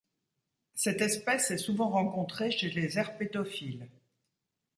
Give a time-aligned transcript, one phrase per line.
[0.73, 3.87] Cette espèce est souvent rencontrée chez les herpétophiles.